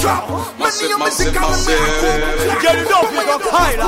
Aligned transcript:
drop. 0.00 0.28
Money 0.58 0.92
on 0.92 0.98
music, 0.98 1.36
I'm 1.36 1.50
man. 1.64 2.58
Get 2.60 2.76
it 2.80 2.90
up, 2.90 3.12
you 3.12 3.22
got 3.28 3.42
higher. 3.52 3.78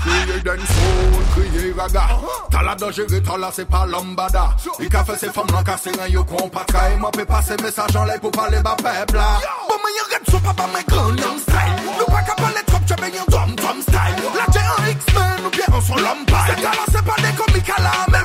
Crier 0.00 0.40
to 0.42 0.66
soul, 0.66 1.22
crier 1.34 1.72
raga. 1.76 2.04
T'as 2.50 2.62
la 2.62 2.74
danger, 2.74 3.06
t'as 3.06 3.36
la 3.36 3.50
c'est 3.52 3.64
pas 3.64 3.86
lambada. 3.86 4.50
Il 4.78 4.88
qu'a 4.88 5.04
fait 5.04 5.18
ses 5.18 5.30
femmes 5.30 5.50
l'en 5.52 5.62
casser 5.62 5.92
un 6.02 6.08
yo 6.08 6.24
qu'on 6.24 6.48
pas 6.48 6.64
caille. 6.64 6.96
Moi 6.98 7.10
peut 7.10 7.24
passer 7.24 7.56
message 7.62 7.96
en 7.96 8.04
l'air 8.04 8.20
pour 8.20 8.30
parler 8.30 8.60
bas 8.60 8.76
peuple 8.76 9.16
là. 9.16 9.40
Bon, 9.68 9.76
mais 9.82 9.92
y'a 9.96 10.04
rien 10.08 10.18
de 10.24 10.30
son 10.30 10.40
papa, 10.40 10.64
mais 10.72 10.84
grand 10.86 11.08
young 11.08 11.38
style. 11.38 11.76
Nous 11.98 12.06
pas 12.06 12.22
qu'à 12.22 12.34
parler 12.34 12.62
trop, 12.66 12.78
tu 12.86 12.92
as 12.92 12.96
bien 12.96 13.20
un 13.20 13.30
Tom 13.30 13.56
Tom 13.56 13.82
style. 13.82 14.16
La 14.36 14.46
j'ai 14.52 14.60
un 14.60 14.90
X-Men, 14.90 15.46
ou 15.46 15.50
bien 15.50 15.66
on 15.72 15.80
s'en 15.80 15.96
l'homme 15.96 16.24
pas. 16.26 16.46
C'est 16.92 17.04
pas 17.04 17.16
des 17.16 17.34
comiques 17.36 17.70
à 17.76 17.82
la 17.82 17.92
mer. 18.12 18.19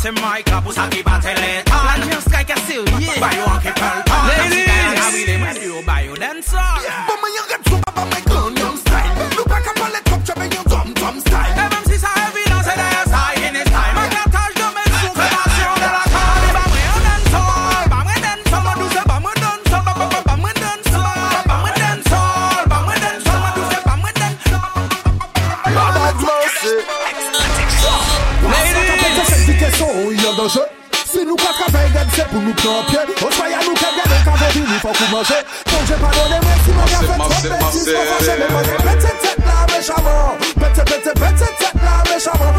se 0.00 0.10
maika 0.16 0.60
pou 0.64 0.72
sa 0.72 0.88
ki 0.88 1.02
bate 1.04 1.32
letan 1.36 1.84
La 1.84 1.94
nyans 2.06 2.26
kay 2.32 2.44
ka 2.48 2.56
sil, 2.64 2.84
ye 3.02 3.12
Bayo 3.20 3.44
anke 3.52 3.72
peltan 3.76 4.20
Ladies. 4.30 4.80
Bayo 5.86 6.14
dancer. 6.16 6.88
Pou 7.08 7.16
mwen 7.20 7.36
yon 7.36 7.46
rep 7.52 7.68
sou 7.68 7.80
pa 7.84 7.92
pa 7.96 8.04
mek 8.08 8.29
betis 38.20 38.26
Kon 38.26 38.26
fache 38.26 38.36
mè 38.38 38.46
mwen 38.50 38.64
pete 38.84 39.12
tet 39.22 39.38
la 39.46 39.66
me 39.66 39.80
chaman 39.82 40.38
Pete 40.60 40.82
pete 40.84 41.12
pete 41.20 41.48
tet 41.58 41.74
la 41.82 42.02
me 42.08 42.18
chaman 42.20 42.54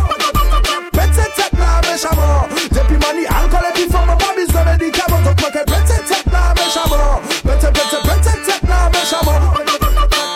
Pete 0.91 1.25
tet 1.35 1.53
la 1.59 1.81
me 1.85 1.97
chaman 1.97 2.49
Depi 2.71 2.97
mani 2.97 3.25
alkol 3.25 3.65
epi 3.69 3.85
fò 3.91 4.05
mwen 4.05 4.17
pa 4.17 4.29
biz 4.37 4.47
de 4.47 4.63
medikaman 4.65 5.23
Donk 5.23 5.41
mwen 5.41 5.51
ke 5.51 5.63
pete 5.71 5.97
tet 6.09 6.25
la 6.31 6.53
me 6.57 6.65
chaman 6.73 7.21
Pete 7.43 7.69
pete 7.77 7.99
pete 8.07 8.33
tet 8.45 8.61
la 8.69 8.89
me 8.89 9.01
chaman 9.11 9.41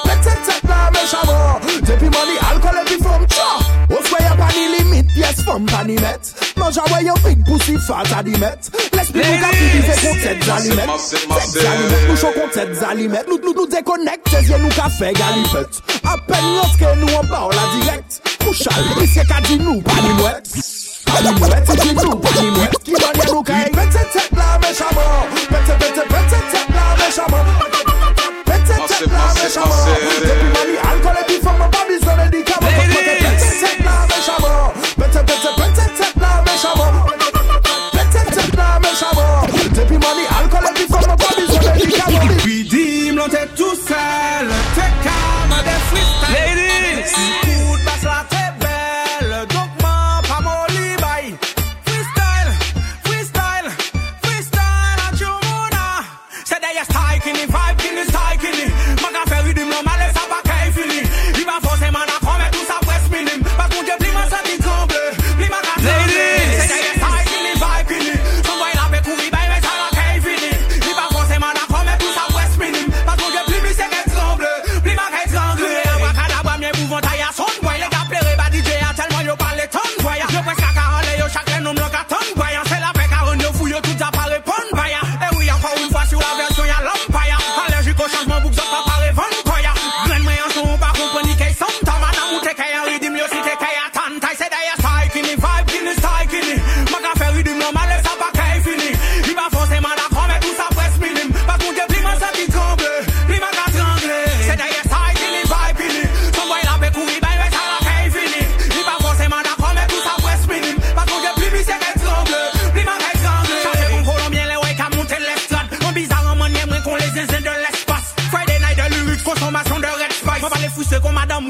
Pete 0.05 0.33
tet 0.45 0.63
la 0.69 0.91
me 0.93 1.05
chaman 1.11 1.61
Depi 1.81 2.09
mani 2.09 2.37
alkol 2.49 2.81
epi 2.83 3.01
fò 3.03 3.17
mwen 3.17 3.29
tcha 3.33 3.49
O 3.89 4.01
soya 4.09 4.33
pa 4.37 4.49
ni 4.53 4.67
limit, 4.77 5.09
yes 5.17 5.43
fòm 5.45 5.65
pa 5.69 5.83
ni 5.85 5.93
met. 6.01 6.33
Manja 6.57 6.81
wè 6.89 7.03
yon 7.05 7.19
big 7.23 7.43
pussy 7.45 7.77
fat 7.87 8.09
a 8.17 8.23
di 8.25 8.33
met. 8.41 8.71
L'esprit 8.95 9.27
nou 9.29 9.41
ka 9.43 9.49
pi 9.53 9.65
vive 9.73 9.95
kon 10.01 10.21
tèt 10.23 10.45
zalimet 10.47 10.89
Tèt 10.89 11.51
zalimet, 11.53 12.07
nou 12.07 12.17
chon 12.19 12.33
kon 12.35 12.49
tèt 12.55 12.71
zalimet 12.79 13.29
Nou, 13.29 13.37
nou, 13.43 13.53
nou 13.57 13.67
déconnecte, 13.69 14.24
fè 14.99 15.11
galipet 15.13 15.81
Apen 16.03 16.45
lanske 16.55 16.91
nou 17.01 17.19
an 17.19 17.27
ba 17.29 17.41
ou 17.47 17.51
la 17.55 17.65
direk 17.73 18.19
Kouchal, 18.43 18.83
piske 18.99 19.25
ka 19.29 19.41
di 19.47 19.57
nou 19.59 19.81
pa 19.83 19.97
ni 20.03 20.13
mwet 20.19 20.51
Pa 21.05 21.21
ni 21.25 21.33
mwet, 21.39 21.71
di 21.81 21.91
nou 21.99 22.19
pa 22.23 22.33
ni 22.39 22.51
mwet 22.55 22.77
Ki 22.85 22.95
banye 23.01 23.27
nou 23.31 23.43
ka 23.47 23.59
yi 23.63 23.71
pete 23.75 24.05
tet 24.13 24.37
la 24.39 24.51
mechaman 24.63 25.33
Pete 25.51 25.79
pete 25.83 26.07
pete 26.13 26.43
tet 26.53 26.75
la 26.77 26.87
mechaman 27.01 27.51
Pete 28.51 28.79
tet 28.91 29.07
la 29.11 29.25
mechaman 29.39 29.89
Depi 30.27 30.53
mani 30.55 30.77
alkol 30.91 31.23
epi 31.23 31.41
fòm 31.43 31.65
an 31.67 31.75
pa 31.75 31.87
bizon 31.89 32.21
medikaman 32.23 33.04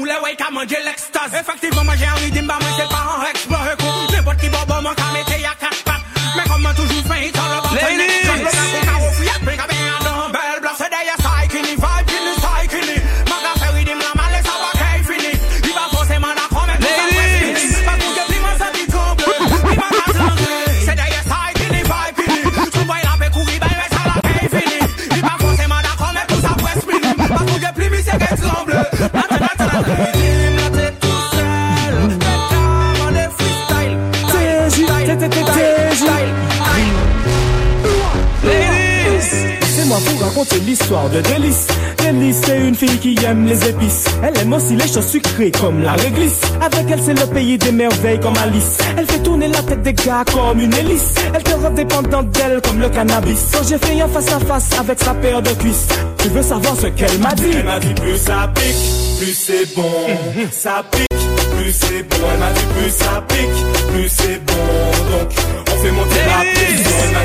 le 0.06 0.16
wey 0.22 0.36
ka 0.36 0.50
manje 0.50 0.78
l'ekstaz 0.86 1.34
Efektivman 1.40 1.84
manje 1.86 2.06
an 2.06 2.18
ridim 2.22 2.46
ba 2.46 2.56
mwen 2.60 2.74
se 2.78 2.86
pa 2.92 3.00
an 3.12 3.24
reks 3.26 3.46
Mwen 3.50 3.62
rekou, 3.70 3.94
nepot 4.12 4.36
ki 4.40 4.48
bo 4.54 4.58
bobo 4.66 4.82
mwen 4.82 4.94
ka 4.94 5.12
me 5.14 5.25
fille 42.76 42.98
qui 42.98 43.16
aime 43.24 43.46
les 43.46 43.68
épices. 43.68 44.04
Elle 44.22 44.38
aime 44.38 44.52
aussi 44.52 44.76
les 44.76 44.86
choses 44.86 45.06
sucrées 45.06 45.50
comme 45.50 45.82
la 45.82 45.92
réglisse. 45.92 46.40
Avec 46.60 46.86
elle, 46.90 47.00
c'est 47.02 47.18
le 47.18 47.26
pays 47.26 47.56
des 47.58 47.72
merveilles 47.72 48.20
comme 48.20 48.36
Alice. 48.36 48.78
Elle 48.96 49.06
fait 49.06 49.18
tourner 49.20 49.48
la 49.48 49.62
tête 49.62 49.82
des 49.82 49.94
gars 49.94 50.24
comme 50.32 50.60
une 50.60 50.74
hélice. 50.74 51.14
Elle 51.34 51.42
te 51.42 51.52
rend 51.54 51.70
dépendante 51.70 52.30
d'elle 52.30 52.60
comme 52.60 52.80
le 52.80 52.88
cannabis. 52.88 53.46
Quand 53.52 53.66
j'ai 53.66 53.78
fait 53.78 54.00
un 54.00 54.08
face 54.08 54.32
à 54.32 54.38
face 54.40 54.78
avec 54.78 55.00
sa 55.02 55.14
paire 55.14 55.42
de 55.42 55.50
cuisses, 55.50 55.88
tu 56.18 56.28
veux 56.28 56.42
savoir 56.42 56.76
ce 56.76 56.86
qu'elle 56.88 57.18
m'a 57.18 57.34
dit? 57.34 57.44
Elle 57.58 57.64
m'a 57.64 57.78
dit 57.78 57.94
plus 57.94 58.18
ça 58.18 58.50
pique. 58.54 59.18
plus 59.18 59.34
c'est 59.34 59.74
bon. 59.74 59.82
Ça 60.52 60.84
pique, 60.90 61.06
plus 61.56 61.72
c'est 61.72 62.02
bon. 62.02 62.16
Elle 62.32 62.38
m'a 62.38 62.50
dit 62.52 62.66
plus 62.78 62.90
ça 62.90 63.22
pique, 63.28 63.92
plus 63.92 64.08
c'est 64.08 64.40
bon. 64.44 64.52
Donc 65.10 65.30
on 65.72 65.82
fait 65.82 65.90
monter 65.92 66.20
la 66.26 66.52
pression. 66.52 67.15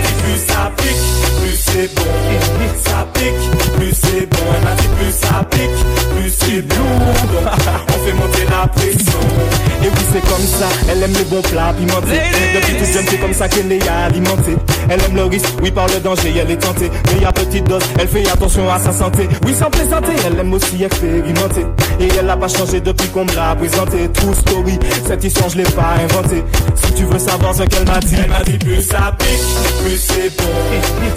Bons 11.32 11.42
plats 11.42 11.74
pimentés. 11.78 12.20
Depuis 12.54 12.76
toute 12.76 12.94
jeune 12.94 13.06
c'est 13.10 13.18
comme 13.18 13.34
ça 13.34 13.48
qu'elle 13.48 13.72
est 13.72 13.88
alimentée. 13.88 14.58
Elle 14.90 15.02
aime 15.02 15.16
le 15.16 15.24
risque, 15.24 15.48
oui 15.64 15.72
par 15.72 15.88
le 15.88 16.00
danger 16.00 16.34
elle 16.38 16.52
est 16.52 16.58
tentée. 16.58 16.92
Mais 17.14 17.26
à 17.26 17.32
petite 17.32 17.64
dose, 17.64 17.84
elle 17.98 18.08
fait 18.08 18.30
attention 18.30 18.70
à 18.70 18.78
sa 18.78 18.92
santé. 18.92 19.30
Oui 19.46 19.56
sans 19.58 19.70
plaisanter, 19.70 20.12
elle 20.26 20.38
aime 20.40 20.54
aussi 20.54 20.84
expérimenter. 20.84 21.66
Et 22.00 22.10
elle 22.20 22.26
n'a 22.26 22.36
pas 22.36 22.50
changé 22.50 22.82
depuis 22.82 23.08
qu'on 23.08 23.24
me 23.24 23.34
l'a 23.34 23.56
présenté. 23.56 24.10
True 24.14 24.34
story, 24.34 24.78
cette 25.08 25.24
histoire 25.24 25.50
je 25.50 25.58
l'ai 25.58 25.64
pas 25.64 25.96
inventée. 26.04 26.44
Si 26.84 26.94
tu 26.94 27.06
veux 27.06 27.20
savoir 27.20 27.56
ce 27.56 27.64
qu'elle 27.64 27.88
m'a 27.88 28.00
dit, 28.00 28.16
elle 28.22 28.30
m'a 28.30 28.44
dit 28.44 28.58
plus 28.58 28.82
ça 28.82 29.16
pique, 29.18 29.86
plus 29.86 29.98
c'est 29.98 30.38
bon. 30.38 30.44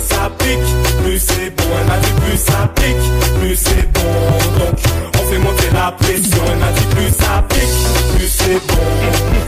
Ça 0.01 0.31
pique, 0.39 1.03
plus 1.03 1.19
c'est 1.19 1.51
bon. 1.57 1.65
Elle 1.81 1.87
m'a 1.89 1.99
dit 1.99 2.13
plus 2.23 2.39
ça 2.39 2.71
pique, 2.77 3.41
plus 3.41 3.57
c'est 3.57 3.93
bon. 3.93 4.65
Donc 4.65 4.79
on 5.25 5.31
fait 5.31 5.39
monter 5.39 5.71
la 5.73 5.93
pression. 5.93 6.43
Elle 6.51 6.59
m'a 6.59 6.73
dit 6.73 6.87
plus 6.95 7.11
ça 7.11 7.43
pique, 7.49 8.17
plus 8.17 8.29
c'est 8.29 8.61
bon. 8.67 8.81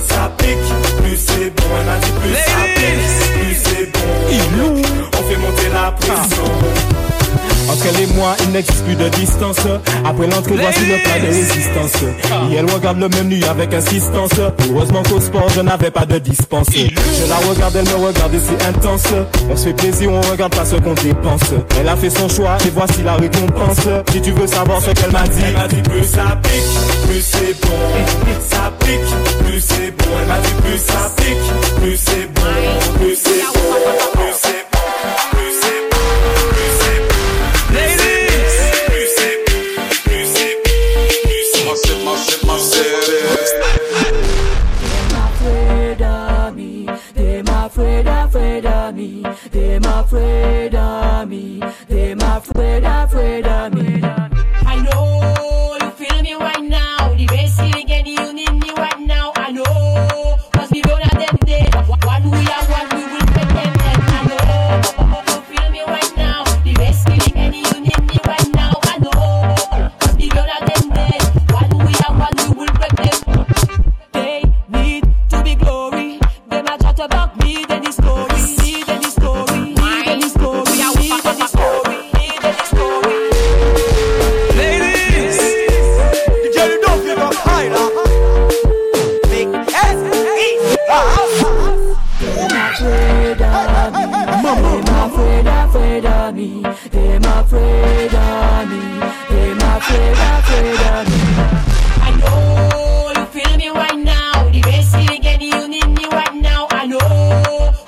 Ça 0.09 0.31
pique, 0.39 1.03
plus 1.03 1.17
c'est 1.17 1.51
bon. 1.51 1.65
Elle 1.79 1.87
m'a 1.87 1.97
dit 1.99 2.13
plus 2.21 2.35
ça 2.35 2.63
pique, 2.75 3.41
plus 3.41 3.55
c'est 3.65 3.87
bon. 3.93 4.01
On 5.19 5.23
fait 5.29 5.37
monter 5.37 5.69
la 5.73 5.93
pression. 5.93 7.16
Entre 7.69 7.87
elle 7.89 8.03
et 8.03 8.07
moi, 8.15 8.37
il 8.45 8.51
n'existe 8.51 8.85
plus 8.85 8.97
de 8.97 9.09
distance. 9.09 9.59
Après 10.05 10.27
l'entrée, 10.27 10.57
voici 10.57 10.87
le 10.87 11.03
plat 11.03 11.19
de 11.21 11.27
résistance. 11.27 12.03
Et 12.51 12.55
elle 12.55 12.71
regarde 12.71 12.99
le 12.99 13.09
menu 13.09 13.43
avec 13.45 13.75
insistance. 13.75 14.31
Heureusement 14.71 15.03
qu'au 15.03 15.21
sport, 15.21 15.49
je 15.55 15.61
n'avais 15.61 15.91
pas 15.91 16.07
de 16.07 16.19
dispense. 16.19 16.69
Je 16.73 17.29
la 17.29 17.37
regarde, 17.49 17.77
elle 17.77 17.89
me 17.89 18.07
regarde 18.07 18.35
et 18.35 18.41
c'est 18.41 18.67
intense. 18.67 19.07
On 19.51 19.57
se 19.57 19.65
fait 19.65 19.73
plaisir, 19.75 20.11
on 20.13 20.21
regarde 20.21 20.55
pas 20.55 20.65
ce 20.65 20.77
qu'on 20.77 20.95
dépense. 20.95 21.41
Elle 21.81 21.89
a 21.89 21.97
fait 21.97 22.11
son 22.11 22.29
choix 22.29 22.57
et 22.67 22.71
voici 22.71 23.03
la 23.05 23.15
récompense. 23.15 23.81
Si 24.13 24.21
tu 24.21 24.33
veux 24.33 24.47
savoir 24.47 24.81
ce 24.81 24.91
qu'elle 24.91 25.13
m'a 25.13 25.27
dit, 25.27 25.41
elle 25.47 25.55
m'a 25.55 25.69
dit 25.69 25.83
plus 25.83 26.05
ça 26.05 26.39
pique, 26.43 27.09
plus 27.09 27.23
c'est 27.23 27.61
bon. 27.61 27.77
Ça 28.49 28.73
pique, 28.81 29.45
plus 29.45 29.61
c'est 29.61 29.91
bon. 29.91 30.11
Elle 30.21 30.29
m'a 30.29 30.39
dit 30.39 30.55
plus 30.63 30.79
ça 30.79 31.11
pique, 31.17 31.83
plus 31.83 31.97
c'est 31.97 32.29
bon. 32.35 32.43
Plus 33.01 33.17
c'est 33.17 33.46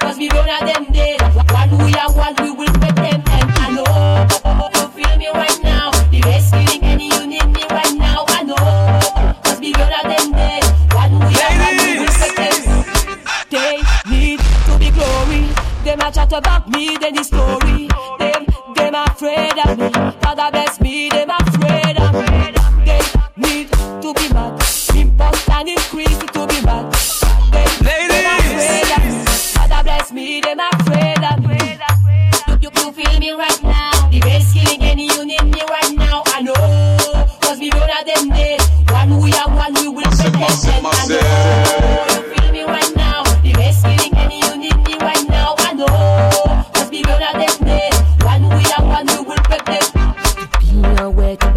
Cause 0.08 0.16
we 0.16 0.28
gonna 0.28 0.64
them 0.64 0.84
day. 0.90 1.19
One 1.20 2.34
we 2.34 2.40
we 2.40 2.47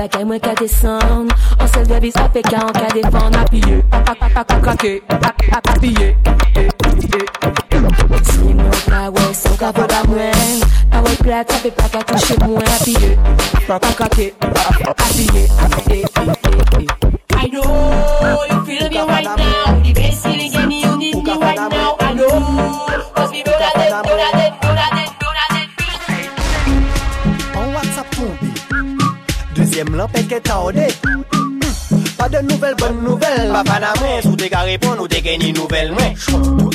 bagay 0.02 0.26
mwen 0.26 0.40
ka 0.42 0.54
descendre. 0.58 1.30
On 1.62 1.68
se 1.68 1.82
leve 1.86 2.10
sa 2.12 2.26
fe 2.34 2.42
ka 2.42 2.66
an 2.66 2.74
ka 2.74 2.90
defan 2.90 3.36
Apiye, 3.38 3.78
akrake, 4.34 5.02
apiye 5.54 6.16
Si 8.26 8.50
mwen 8.50 8.82
ka 8.90 9.02
wè, 9.14 9.26
son 9.38 9.58
ka 9.62 9.70
voda 9.78 10.02
mwen 10.10 10.66
A 10.90 11.04
wè 11.06 11.14
plat, 11.22 11.54
fe 11.62 11.70
pa 11.78 11.86
ka 11.94 12.02
touche 12.10 12.34
mwen 12.42 12.66
Apiye, 12.80 13.14
akrake, 13.70 14.34
apiye 14.98 15.46
I 17.38 17.48
know 17.48 18.46
you 18.50 18.66
feel 18.66 18.90
me 18.90 19.00
right 19.00 19.26
now. 19.26 19.82
The 19.82 19.94
best 19.94 20.24
feeling 20.24 20.56
and 20.56 20.74
you 20.74 20.98
need 20.98 21.24
me 21.24 21.38
right 21.38 21.58
now. 21.72 21.98
I 22.00 22.14
know. 22.14 23.21
kode 30.72 30.88
mm. 31.06 31.24
Pa 32.18 32.30
de 32.30 32.42
nouvel, 32.42 32.76
bon 32.76 32.94
nouvel 33.04 33.52
Pa 33.52 33.64
fana 33.64 33.94
mwen, 34.00 34.22
sou 34.24 34.36
te 34.36 34.50
ka 34.50 34.64
repon 34.68 35.00
ou 35.00 35.08
te 35.08 35.22
geni 35.24 35.52
nouvel 35.54 35.92
mwen 35.92 36.16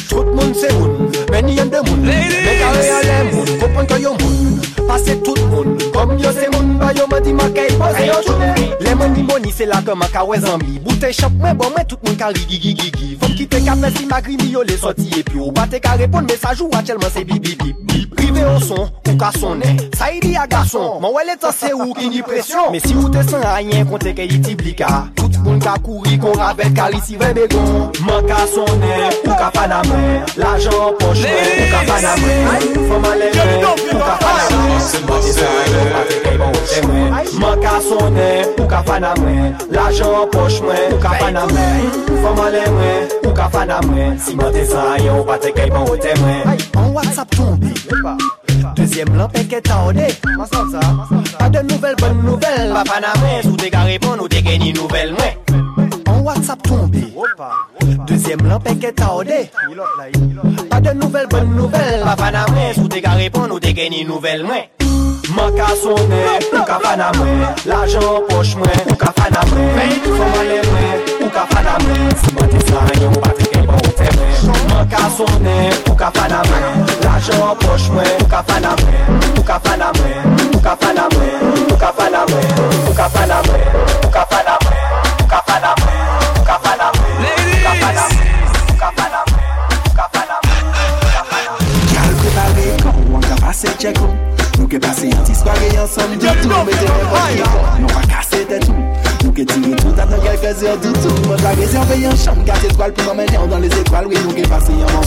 Tout 0.08 0.24
moun 0.24 0.54
se 0.54 0.72
moun, 0.74 1.10
meni 1.32 1.56
yon 1.56 1.66
de 1.66 1.80
moun. 1.88 2.00
Meni 2.00 2.58
ka 2.60 2.70
reale 2.76 3.16
moun, 3.32 3.58
kopon 3.60 3.86
koyo 3.86 4.12
moun. 4.20 4.75
pase 4.96 5.16
tout 5.22 5.34
moun. 5.50 5.76
Kom 5.92 6.18
yo 6.18 6.30
se 6.32 6.48
moun 6.52 6.78
ba 6.78 6.92
yo 6.96 7.06
mandi 7.10 7.32
maka 7.32 7.66
e 7.66 7.72
pose 7.72 8.06
yo 8.06 8.22
choumi 8.24 8.70
Le 8.80 8.94
mani 8.94 9.22
moni 9.22 9.52
se 9.52 9.64
la 9.64 9.80
ke 9.82 9.94
maka 9.94 10.24
we 10.24 10.38
zanmi 10.38 10.78
Boute 10.80 11.12
chop 11.12 11.32
mwen 11.32 11.56
bon 11.56 11.70
mwen 11.70 11.86
tout 11.86 11.98
moun 12.04 12.16
ka 12.16 12.28
rigi 12.28 12.58
gigi 12.60 12.90
gigi 12.90 13.16
Fom 13.20 13.34
ki 13.36 13.46
te 13.46 13.60
ka 13.64 13.76
presi 13.76 14.06
magri 14.06 14.36
mi 14.36 14.50
yo 14.52 14.62
le 14.62 14.76
soti 14.76 15.08
E 15.16 15.22
pi. 15.22 15.38
Ou 15.38 15.52
ba 15.52 15.66
te 15.66 15.80
ka 15.80 15.96
repon 16.00 16.28
mesaj 16.28 16.62
ou 16.62 16.70
atchelman 16.76 17.10
se 17.12 17.24
bip 17.24 17.42
bip 17.42 17.62
bip 17.62 18.14
Prive 18.16 18.44
o 18.44 18.58
son 18.60 18.88
ou 19.08 19.16
ka 19.20 19.30
sonen 19.38 19.80
Sa 19.96 20.10
yi 20.12 20.20
di 20.20 20.34
a 20.36 20.46
gason 20.46 21.00
Man 21.00 21.12
wè 21.16 21.24
le 21.28 21.36
tan 21.40 21.52
se 21.52 21.72
ou 21.74 21.94
ki 21.96 22.08
ni 22.12 22.22
presyon. 22.24 22.70
Me 22.72 22.80
si 22.80 22.94
ou 22.96 23.10
te 23.12 23.24
san 23.28 23.44
a 23.44 23.58
yen 23.64 23.88
konte 23.88 24.12
ke 24.16 24.24
yi 24.28 24.40
ti 24.44 24.54
blika. 24.56 25.06
Tout 25.16 25.40
moun 25.44 25.60
ka 25.62 25.76
kouri 25.84 26.18
kon 26.20 26.36
ravet 26.36 26.72
karisi 26.76 27.16
ve 27.20 27.32
begon. 27.36 27.90
Man 28.06 28.28
ka 28.28 28.44
sonen 28.52 29.08
ou 29.24 29.36
ka 29.36 29.50
paname 29.54 30.00
L'ajan 30.36 30.96
pochwe 31.00 31.34
ou 31.56 31.68
ka 31.72 31.82
paname 31.88 32.36
Fom 32.86 33.08
ale 33.12 33.32
ou 33.32 34.00
ka 34.04 34.16
paname 34.22 34.80
Mwen 34.86 35.22
se 35.22 35.40
yo 35.42 35.80
pati 35.90 36.16
kèy 36.22 36.36
bon 36.38 36.52
chè 36.70 36.80
mwen 36.86 37.08
Mwen 37.40 37.62
ka 37.62 37.72
sonè, 37.82 38.26
ou 38.60 38.66
ka 38.70 38.84
fana 38.86 39.14
mwen 39.18 39.56
L'ajan 39.74 40.28
poch 40.30 40.60
mwen, 40.62 40.92
ou 40.94 41.00
ka 41.02 41.10
fana 41.18 41.42
mwen 41.50 41.88
Fama 42.22 42.44
lè 42.54 42.62
mwen, 42.70 43.08
ou 43.24 43.32
ka 43.34 43.48
fana 43.50 43.80
mwen 43.88 44.14
Si 44.22 44.36
mwen 44.38 44.52
te 44.54 44.62
san 44.70 45.02
yo 45.02 45.24
pati 45.26 45.50
kèy 45.56 45.72
bon 45.74 45.90
chè 45.98 46.14
mwen 46.20 46.54
An 46.78 46.92
WhatsApp 46.94 47.34
tombe 47.34 47.74
Dezyem 48.78 49.10
lan 49.18 49.26
peke 49.34 49.58
tande 49.66 50.06
Pa 50.22 51.48
de 51.50 51.66
nouvel 51.66 51.98
bon 51.98 52.22
nouvel 52.22 52.70
Pa 52.78 52.86
fana 52.86 53.16
mwen, 53.24 53.42
sou 53.42 53.58
te 53.58 53.72
ka 53.74 53.82
repon 53.90 54.22
ou 54.22 54.30
te 54.30 54.44
geni 54.46 54.70
nouvel 54.78 55.16
mwen 55.18 55.98
An 56.06 56.22
WhatsApp 56.22 56.62
tombe 56.62 57.02
Deuxième 58.06 58.46
lampe 58.48 58.68
qui 58.80 58.86
est 58.86 59.00
ode 59.02 59.28
Pas 60.68 60.80
de 60.80 60.90
nouvelles, 60.92 61.28
bonnes 61.28 61.54
nouvelles. 61.54 62.02
Pa 62.02 62.04
non, 62.04 62.10
non. 62.10 62.16
fana 62.16 62.46
mwen, 62.48 62.74
sou 62.74 62.88
te 62.88 63.00
ka 63.00 63.12
repon 63.14 63.50
ou 63.50 63.60
te 63.60 63.68
nouvelles, 63.70 64.06
nouvel 64.08 64.42
mwen 64.42 64.64
Man 65.36 65.54
ka 65.54 65.68
sonne, 65.78 66.20
ou 66.52 66.64
ka 66.66 66.80
fana 66.82 67.12
mwen 67.16 67.46
L'ajan 67.66 68.26
poche 68.28 68.56
mwen, 68.56 68.90
ou 68.90 68.96
ka 68.96 69.12
fana 69.16 69.44
mwen 69.52 70.00
Fon 70.02 70.34
le 70.48 70.58
mwen, 70.66 71.04
ou 71.22 71.30
ka 71.30 71.46
fana 71.52 71.78
mwen 71.84 72.10
Si 72.22 72.34
man 72.34 72.48
te 72.50 72.64
flanyon, 72.66 73.14
ou 73.14 73.20
pa 73.20 73.30
te 73.38 73.46
gen 73.52 73.66
bon 73.66 73.78
te 74.00 74.10
mwen 74.16 74.66
Man 74.72 74.90
ka 74.90 75.06
sonne, 75.16 75.56
ou 75.88 75.94
ka 75.94 76.10
fana 76.16 76.42
mwen 76.48 76.90
L'ajan 77.04 77.54
poche 77.62 77.94
mwen, 77.94 78.10
ou 78.20 78.30
ka 78.34 78.42
fana 78.50 78.74
mwen 78.82 79.22
Ou 79.36 79.46
ka 79.46 79.60
fana 79.62 79.92
mwen, 80.00 80.50
ou 80.54 80.60
ka 80.60 80.76
fana 80.82 81.08
mwen 81.14 81.54
Ou 81.70 81.78
ka 81.78 81.94
fana 81.94 82.26
mwen, 82.32 82.52
ou 82.88 82.98
ka 82.98 83.08
fana 83.14 83.42
mwen 83.46 84.05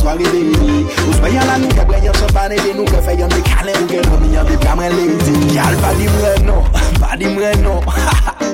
soare 0.10 0.24
veri 0.24 0.86
Ou 1.08 1.13
spayan 1.13 1.46
la 1.46 1.58
nou, 1.58 1.70
kabre 1.75 2.00
yon 2.04 2.13
champane 2.13 2.58
de 2.58 2.74
nou 2.74 2.86
Ke 2.89 3.01
fayon 3.06 3.30
de 3.34 3.42
kalen 3.46 3.78
ou 3.82 3.89
gen 3.92 4.06
romi 4.10 4.34
yon 4.34 4.48
pep 4.50 4.66
kamren 4.66 4.96
lady 4.98 5.36
Gyal 5.54 5.78
pa 5.84 5.94
di 5.98 6.08
mre 6.16 6.34
non, 6.48 6.63
pa 7.00 7.16
di 7.20 7.30
mre 7.34 7.54
non. 7.63 7.82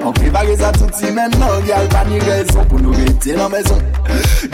An 0.05 0.13
prepare 0.13 0.57
sa 0.59 0.71
touti 0.75 1.11
men 1.15 1.31
non. 1.39 1.61
Gyal 1.67 1.87
pa 1.93 2.03
ni 2.09 2.19
rezon 2.23 2.67
pou 2.71 2.81
nou 2.81 2.95
rete 2.95 3.37
nan 3.39 3.51
mezon 3.53 3.81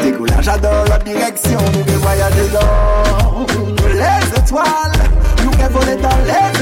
Dekolaj 0.02 0.54
ador 0.56 0.92
la 0.92 1.00
direksyon 1.06 1.72
Nou 1.76 1.86
gen 1.90 2.04
voyade 2.06 2.50
dan 2.56 3.48
Les 3.92 4.38
etoiles, 4.40 5.10
nou 5.44 5.58
gen 5.58 5.74
vole 5.74 5.98
dan 6.02 6.28
les 6.30 6.61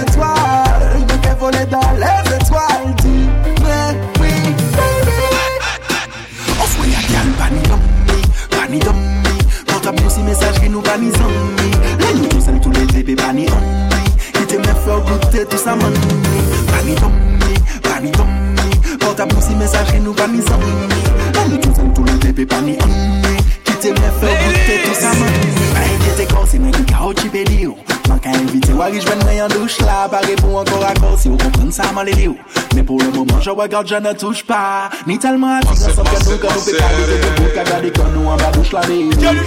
Whatsapp 9.89 10.05
pou 10.05 10.13
si 10.13 10.21
mesaj 10.21 10.59
ki 10.61 10.67
nou 10.69 10.83
pa 10.85 10.97
ni 11.01 11.09
zanmi. 11.09 11.69
Le 11.97 12.09
nou 12.13 12.27
tou 12.29 12.41
san 12.45 12.59
tou 12.61 12.69
le 12.75 12.85
tepe 12.91 13.15
pa 13.17 13.31
ni 13.33 13.47
anmi. 13.49 14.11
Kite 14.35 14.59
mwen 14.61 14.77
fò 14.85 14.99
goutè 15.07 15.47
tou 15.49 15.57
sa 15.57 15.73
manmi 15.79 16.43
Pa 16.69 16.83
ni 16.85 16.93
dommi, 17.01 17.57
pa 17.81 17.97
ni 17.97 18.13
dommi 18.13 18.69
Whatsapp 19.01 19.25
bon, 19.25 19.33
pou 19.33 19.41
si 19.47 19.57
mesaj 19.57 19.89
ki 19.89 20.03
nou 20.05 20.13
pa 20.13 20.29
ni 20.29 20.45
zanmi. 20.45 21.01
Le 21.33 21.49
nou 21.49 21.57
tou 21.65 21.73
san 21.73 21.89
tou 21.97 22.05
le 22.05 22.21
tepe 22.21 22.45
pa 22.45 22.61
ni 22.61 22.77
anmi. 22.85 23.41
Kite 23.65 23.97
mwen 23.97 24.17
fò 24.21 24.29
goutè 24.45 24.81
tou 24.85 24.99
sa 25.01 25.15
manmi 25.17 25.69
Pa 25.73 25.87
e 25.87 26.01
kete 26.05 26.33
kò 26.35 26.45
se 26.45 26.61
mwen 26.61 26.77
ki 26.77 26.91
ka 26.93 27.07
ochi 27.09 27.33
pe 27.33 27.47
li 27.49 27.63
yo 27.65 27.79
Man 28.09 28.19
ka 28.19 28.31
invite 28.33 28.73
wari 28.73 28.99
jwen 28.99 29.21
yon 29.37 29.49
douche 29.53 29.85
la 29.85 30.07
Pare 30.09 30.35
pou 30.41 30.57
ankor 30.57 30.83
akor 30.89 31.13
si 31.21 31.29
ou 31.29 31.37
kompren 31.37 31.71
sa 31.71 31.91
man 31.93 32.09
Men 32.09 32.85
pou 32.85 32.97
le 32.97 33.11
mouman 33.13 33.41
je 33.41 33.51
regarde 33.51 33.87
je 33.87 33.95
ne 33.95 34.13
touche 34.13 34.43
pa 34.45 34.89
Ni 35.05 35.19
telman 35.19 35.59
ati 35.59 35.77
nan 35.77 35.93
sop 35.93 36.09
Kan 36.09 36.57
nou 36.57 36.65
pe 36.65 37.19
pe 37.21 37.29
bout 37.37 37.53
ka 37.53 37.63
gade 37.69 37.93
kon 37.93 38.09
nou 38.15 38.33
an 38.33 38.41
ba 38.41 38.49
douche 38.57 38.73
la 38.73 38.81
baby 38.81 39.13
yon 39.21 39.37
de 39.37 39.45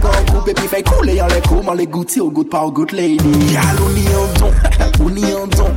kon 0.00 0.32
koupe 0.32 0.54
Pi 0.54 0.68
fey 0.70 0.82
koule 0.86 1.16
yon 1.18 1.26
le 1.34 1.40
kou 1.48 1.62
Man 1.66 1.76
le 1.76 1.86
gouti 1.86 2.20
ou 2.20 2.30
gout 2.30 2.50
pa 2.50 2.62
ou 2.64 2.70
gout 2.70 2.92
lady. 2.92 3.34
Yal 3.52 3.82
ou 3.82 3.90
ni 3.94 4.06
yon 4.06 4.30
don, 4.38 4.54
ou 5.02 5.10
ni 5.10 5.26
yon 5.26 5.50
don. 5.56 5.74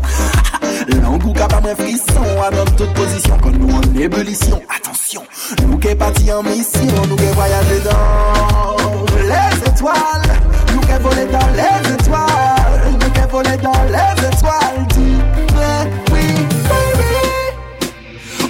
Langou 1.01 1.34
ka 1.34 1.48
pa 1.50 1.62
mwen 1.63 1.77
frisson 1.80 2.25
Anon 2.46 2.70
tout 2.77 2.89
posisyon 2.98 3.42
kon 3.42 3.58
nou 3.58 3.82
an 3.82 3.98
ebulisyon 3.98 4.62
Atensyon, 4.70 5.25
nou 5.65 5.82
ke 5.82 5.98
pati 5.98 6.30
an 6.34 6.46
misyon 6.48 7.08
Nou 7.10 7.18
ke 7.18 7.34
voyaje 7.38 7.82
dan 7.88 9.03
les 9.24 9.70
étoiles 9.70 10.73
Qui 10.88 10.96
voler 11.02 11.25
dans 11.32 11.50
les 11.56 11.94
étoiles. 11.94 12.82
Nous 12.92 12.98
qui 13.12 13.22
voler 13.32 13.58
dans 13.58 13.84
les 13.88 14.28
étoiles. 14.28 14.88
Dis-moi 14.90 15.74
oui, 16.12 16.25
baby. 16.70 17.13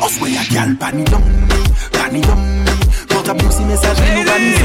On 0.01 0.07
se 0.07 0.19
voit 0.19 0.29
y'a 0.29 0.41
gal, 0.51 0.75
pani 0.77 1.03
dummy, 1.05 1.23
pani 1.93 2.19
dummy 2.21 2.65
Quand 3.09 3.21
t'as 3.23 3.33
poussé 3.35 3.63
message, 3.63 3.97
nous 3.99 4.25
zombie 4.25 4.55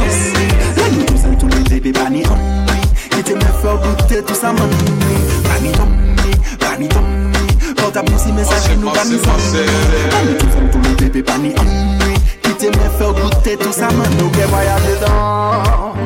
Là 0.76 0.82
nous 0.92 1.04
tous 1.04 1.37
tous 1.38 1.48
les 1.56 1.62
bébés, 1.80 1.92
pani 1.92 2.22
homie 2.26 3.22
Qui 3.25 3.34
me 3.34 3.40
fait 3.40 3.76
goûter 3.82 4.22
tout 4.25 4.34
ça 4.34 4.52
money 4.52 4.75
Pani 5.44 5.70
dummy, 5.72 6.32
pani 6.58 6.88
dummy 6.88 7.32
Quand 7.76 7.90
t'as 7.92 8.02
poussé 8.02 8.32
message, 8.32 8.70
nous 8.80 8.88
zombie 8.88 9.20
Là 10.10 10.18
nous 10.25 10.34
tous 10.34 10.46
tous 10.72 10.88
les 10.88 10.94
bébés, 10.96 11.22
pani 11.22 11.54
homie 11.56 12.18
Qui 12.58 12.66
me 12.66 12.72
fait 12.72 13.20
goûter 13.20 13.56
tout 13.56 13.72
ça 13.72 13.88
money 13.92 14.16
Nous 14.18 14.30
qui 14.30 14.40
voyage 14.40 14.82
dedans 14.82 15.97